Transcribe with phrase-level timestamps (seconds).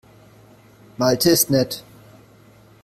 [0.97, 1.83] Malte ist nett.